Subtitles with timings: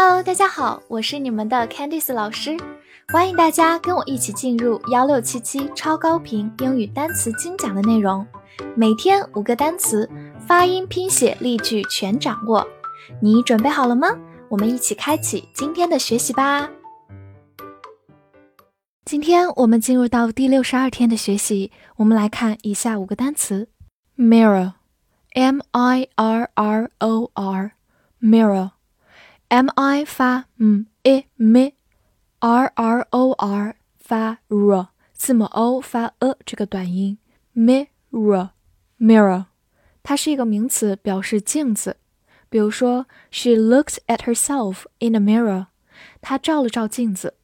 [0.00, 2.56] Hello，大家好，我是你们的 Candice 老师，
[3.08, 8.24] 欢迎大家跟我一起进入幺六七七超高频英语单词精讲的内容，
[8.76, 10.08] 每天五个单词，
[10.46, 12.64] 发音、拼写、例句全掌握，
[13.20, 14.16] 你准备好了吗？
[14.48, 16.70] 我们一起开启今天的学习吧。
[19.04, 23.68] 今天我们进入到第六十二天的学习，我们来看以下五个单词
[24.16, 28.70] ：mirror，m i r r o r，mirror。
[29.49, 37.17] m i 发嗯 i m，r r o r 发 r，字母 o 发 a 这个短音
[37.55, 38.49] mirror
[38.99, 39.45] mirror，
[40.01, 41.97] 它是一个名词，表示镜子。
[42.49, 45.67] 比如说，She looked at herself in a mirror，
[46.21, 47.35] 她照了照镜子。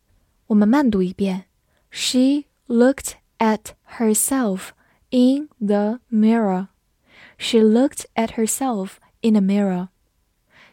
[0.47, 1.45] 我们慢读一遍，
[1.91, 4.69] She looked at herself
[5.11, 9.89] in the mirror。She looked at herself in a mirror。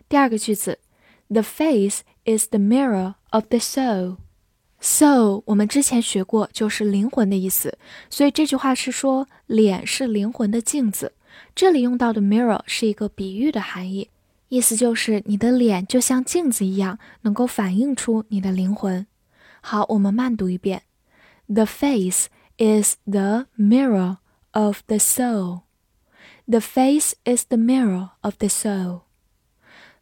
[0.08, 0.80] 第二个句子。
[1.31, 4.17] The face is the mirror of the soul.
[4.81, 7.77] Soul 我们之前学过，就是灵魂的意思。
[8.09, 11.13] 所以这句话是说脸是灵魂的镜子。
[11.55, 14.09] 这里用到的 mirror 是一个比喻的含义，
[14.49, 19.07] 意思就是你的脸就像镜子一样，能够反映出你的灵魂。
[19.61, 20.83] 好，我们慢读一遍。
[21.47, 22.25] The face
[22.57, 24.17] is the mirror
[24.51, 25.61] of the soul.
[26.45, 29.03] The face is the mirror of the soul.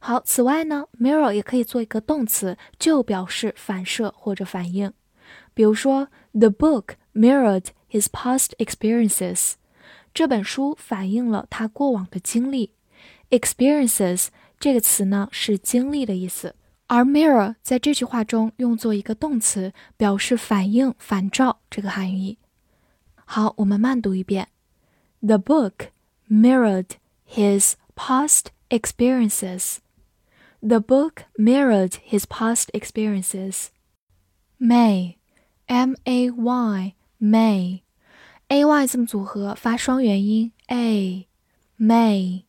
[0.01, 4.93] 好，此外呢，mirror 也可以做一个动词，就表示反射或者反应。
[5.53, 9.53] 比如说，The book mirrored his past experiences。
[10.13, 12.71] 这本书反映了他过往的经历。
[13.29, 16.55] experiences 这个词呢是经历的意思，
[16.87, 22.37] 而 mirror 在这句话中用作一个动词，表示反应、反照这个含义。
[23.25, 24.47] 好，我们慢读一遍
[25.19, 25.89] ：The book
[26.29, 26.87] mirrored
[27.29, 29.77] his past experiences。
[30.60, 33.68] The book mirrored his past experiences.
[34.58, 35.16] May,
[35.66, 37.82] M A Y, May,
[38.48, 41.28] A Y 字母组合发双元音 a,
[41.78, 42.44] May。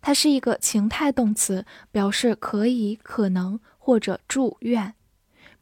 [0.00, 4.94] 它是一个情态动词，表示可以、可能或者祝愿。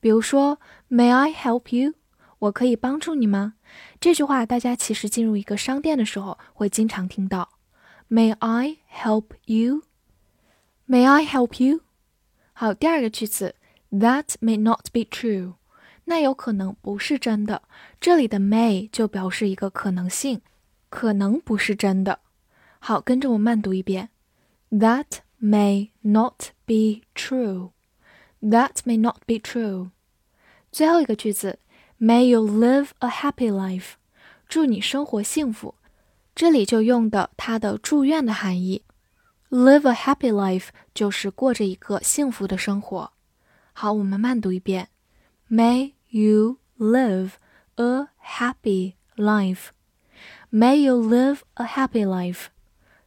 [0.01, 0.59] 比如说，
[0.91, 1.95] May I help you？
[2.41, 3.55] 我可以帮助你吗？
[4.01, 7.51] 这句话大家其实进入一个商店的时候会经常听到。
[8.09, 9.27] May I help
[10.90, 11.82] May I help you？
[12.54, 13.56] 好，第二个句子
[13.92, 15.56] ，That may not be true，
[16.06, 17.64] 那有可能不是真的。
[18.00, 20.40] 这里的 may 就表示一个可能性，
[20.90, 22.20] 可能不是真的。
[22.80, 24.12] 好，跟着我慢读一遍
[24.72, 25.08] ，That
[25.42, 27.72] may not be true。
[28.42, 29.90] That may not be true。
[30.72, 31.60] 最后一个句子
[32.00, 33.96] ，May you live a happy life，
[34.48, 35.76] 祝你生活幸福。
[36.34, 38.84] 这里就用的它的祝愿的含义。
[39.50, 43.14] Live a happy life 就是过着一个幸福的生活。
[43.72, 44.90] 好，我们慢读一遍。
[45.50, 47.32] May you live
[47.76, 49.68] a happy life.
[50.52, 52.48] May you live a happy life.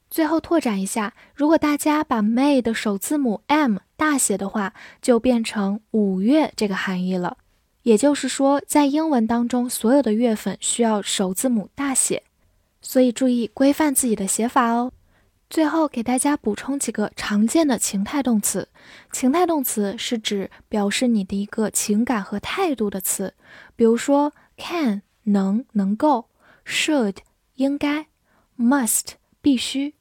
[0.09, 4.73] 最后拓展一下，如果大家把 May 的首字母 M 大写的话，
[5.03, 7.37] 就变成五月这个含义了。
[7.83, 12.23] 也就是说，在英文当中，所有的月份需要首字母大写，
[12.81, 14.93] 所以注意规范自己的写法哦。
[15.51, 18.69] 最后给大家补充几个常见的情态动词。
[19.11, 23.35] 情态动词是指表示你的一个情感和态度的词，
[23.75, 26.27] 比如说 can 能能够
[26.65, 27.17] ，should
[27.57, 28.07] 应该
[28.57, 29.95] ，must 必须，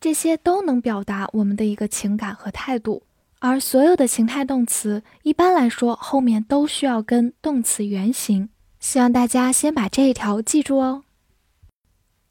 [0.00, 3.02] 这些都能表达我们的一个情感和态度。
[3.40, 8.48] 而所有的情态动词一般来说后面都需要跟动词原形。
[8.78, 11.02] 希望大家先把这一条记住哦。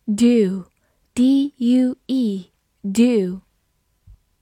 [0.05, 2.50] do，d u e。
[2.83, 3.41] Do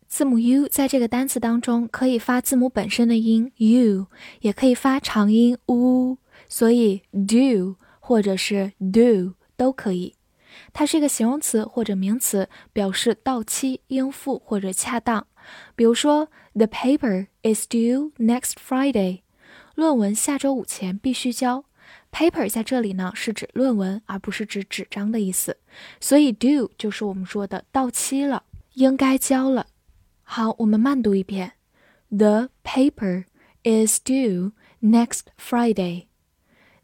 [0.08, 4.08] 字母 u 在这个单词当中可以发字母本身的音 u，
[4.42, 6.18] 也可以发长音 u，
[6.48, 10.16] 所以 do 或者是 do 都可以。
[10.74, 15.28] 它是一个形容词或者名词，表示到期、应付或者恰当。
[15.76, 19.22] 比如说，The paper is due next Friday。
[19.76, 21.66] 论文下周五前必须交。
[22.12, 25.58] Paper 在这里呢是指论文，而不是指纸张的意思，
[26.00, 29.68] 所以 due 就是我们说的到期了，应该交了。
[30.24, 31.54] 好，我们慢读一遍
[32.10, 33.26] ：The paper
[33.64, 34.52] is due
[34.82, 36.06] next Friday.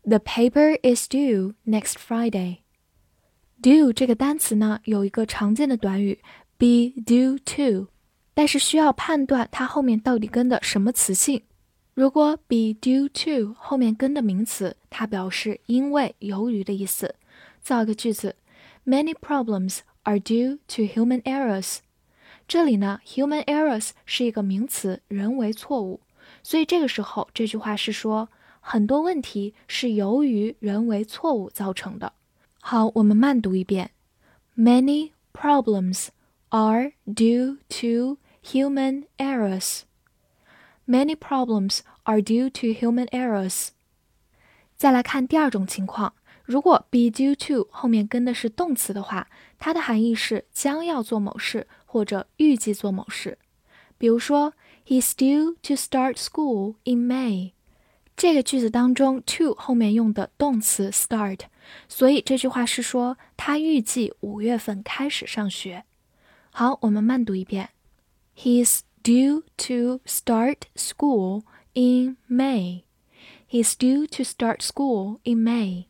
[0.04, 2.60] The paper is due next Friday.
[3.62, 6.22] Due 这个单词呢有一个常见的短语
[6.57, 7.88] be due to，
[8.33, 11.42] 但是需要判断它后面到底跟的什么词性。
[11.96, 17.16] 如果 be due to 后面跟的名词，它表示因为、由于的意思。
[17.62, 18.36] 造一个句子
[18.86, 21.78] ：Many problems are due to human errors。
[22.50, 26.02] 这里呢，human errors 是一个名词，人为错误，
[26.44, 28.28] 所以这个时候这句话是说
[28.60, 32.12] 很多问题是由于人为错误造成的。
[32.60, 33.92] 好，我们慢读一遍
[34.58, 36.10] ：Many problems
[36.50, 39.84] are due to human errors.
[40.88, 43.70] Many problems are due to human errors.
[44.76, 49.28] 再来看第二种情况，如果 be due to 后面跟的是动词的话，
[49.58, 53.38] 它的含义是将要做某事或者预计做某事。
[53.98, 54.54] 比如说
[54.86, 57.54] ，He's due to start school in May。
[58.16, 61.40] 这个句子当中，to 后面用的动词 start，
[61.90, 65.84] 所以这句话是说他预计五月份开始上学。
[66.52, 67.72] 好，我们慢读一遍
[68.38, 72.85] ：He's due to start school in May.
[73.47, 75.87] He's due to start school in May.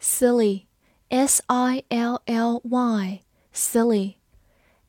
[0.00, 0.66] Silly,
[1.10, 4.16] S I L L Y, silly,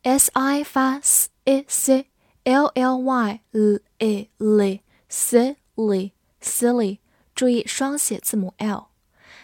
[0.03, 2.07] S I 发 s i c,
[2.43, 4.79] L L Y l i l,
[5.09, 6.11] silly,
[6.41, 6.99] silly。
[7.33, 8.89] 注意双写字母 l，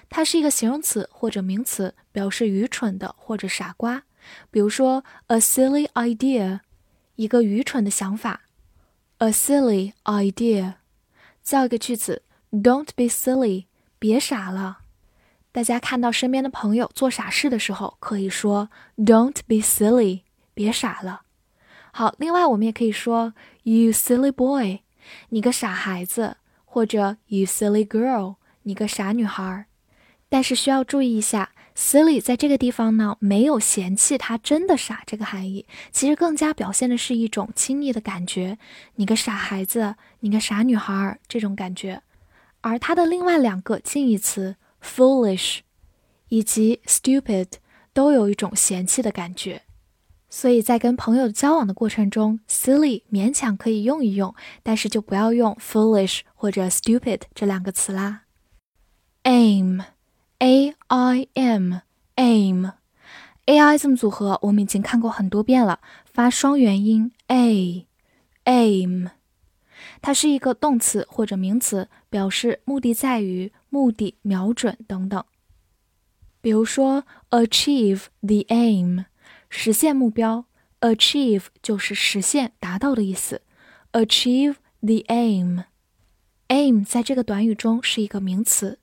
[0.10, 4.04] 它是一个形容词或者名词，表示愚蠢的或者傻瓜。
[4.52, 6.60] 比如说，a silly idea，
[7.21, 8.41] 一个愚蠢的想法。
[9.19, 10.77] a silly idea。
[11.43, 13.67] 造一个句子，Don't be silly，
[13.99, 14.79] 别傻了。
[15.53, 20.23] 大家看到身边的朋友做傻事的时候，可以说 "Don't be silly"，
[20.55, 21.21] 别傻了。
[21.93, 23.35] 好，另外我们也可以说
[23.65, 24.81] "You silly boy"，
[25.29, 29.67] 你个傻孩子，或者 "You silly girl"，你个傻女孩。
[30.31, 31.51] 但是需要注意一下
[31.81, 38.59] ，"silly" 在这个地方呢，没有嫌弃他真的傻这个含义，其实更加表现的是一种亲昵的感觉。
[38.97, 42.03] 你个傻孩子，你个傻女孩这种感觉。
[42.61, 44.57] 而它的另外两个近义词。
[44.83, 45.59] foolish，
[46.31, 47.49] 以及 stupid
[47.93, 49.61] 都有一种嫌弃的感觉，
[50.31, 58.23] 所以在跟朋友交往的过程中，silly 勉强可以用一用，但是就不要用 foolish 或者 stupid 这两个词啦。
[59.25, 59.83] aim
[60.41, 62.73] aim，a i m，aim，a
[63.59, 69.11] i 字母组合我们已经看过很多遍了，发双元音 a，aim。
[70.03, 75.23] 它是一个动词或者名词，表示目的在于、目的、瞄准等等。
[76.41, 79.05] 比如说，achieve the aim，
[79.49, 80.47] 实现目标。
[80.81, 83.43] achieve 就是实现、达到的意思。
[83.93, 88.79] achieve the aim，aim 在这个短语中是一个名词。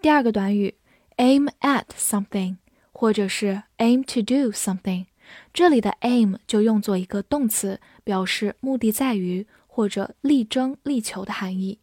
[0.00, 0.76] 第二个短语
[1.16, 2.56] ，aim at something，
[2.92, 5.06] 或者是 aim to do something，
[5.52, 9.46] 这里的 aim 就用作一个动词，表示目的在于。
[9.76, 11.80] 或者力争、力求的含义。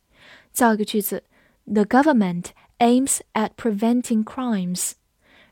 [0.53, 1.25] 造一个句子
[1.65, 2.45] ：The government
[2.79, 4.93] aims at preventing crimes。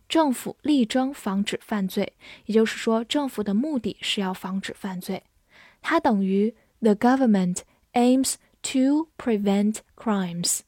[0.07, 2.13] 政府力争防止犯罪，
[2.45, 5.23] 也就是说，政府的目的是要防止犯罪。
[5.81, 7.57] 它等于 The government
[7.91, 10.61] aims to prevent crimes。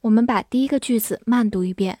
[0.00, 2.00] 我们把第一个句子慢读一遍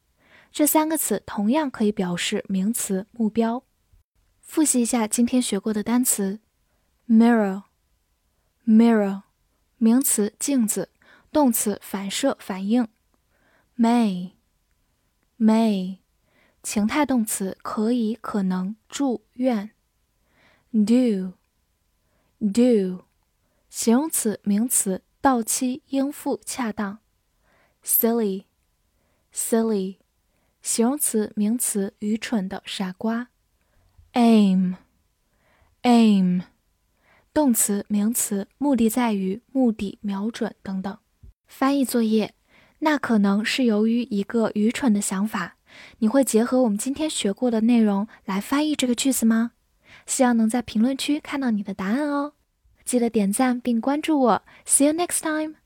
[0.51, 3.63] 这三个词同样可以表示名词、目标。
[4.41, 6.39] 复习一下今天学过的单词
[7.07, 7.63] ：mirror、
[8.65, 9.23] mirror。
[9.77, 10.91] 名词镜子，
[11.31, 12.87] 动词反射反应。
[13.75, 14.27] may，may，
[16.61, 19.71] 情态动词可以可能祝愿。
[20.71, 21.33] do，do，
[23.71, 26.99] 形容词名词到期应付恰当。
[27.83, 29.97] silly，silly，
[30.61, 33.29] 形容词名词愚蠢的傻瓜。
[34.13, 34.81] aim，aim。
[37.33, 40.97] 动词、名词，目的在于、目的、瞄准等等。
[41.47, 42.33] 翻译作业，
[42.79, 45.55] 那可能是由于一个愚蠢的想法。
[45.99, 49.51] 你会结合我们今天学过的内容来翻译这个句子吗？
[50.05, 52.33] 希望能在评论区看到你的答案哦。
[52.83, 54.43] 记得点赞并关注我。
[54.65, 55.60] See you next time.